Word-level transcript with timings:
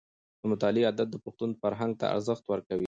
د 0.39 0.41
مطالعې 0.51 0.87
عادت 0.87 1.07
د 1.11 1.17
پښتون 1.25 1.51
فرهنګ 1.61 1.93
ته 1.99 2.05
ارزښت 2.15 2.43
ورکوي. 2.47 2.79